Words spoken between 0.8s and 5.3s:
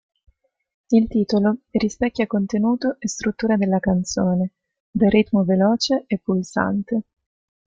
Il titolo rispecchia contenuto e struttura della canzone, dal